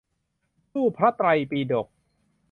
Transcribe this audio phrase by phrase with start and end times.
[0.73, 1.87] ตู้พระไตรปิฎก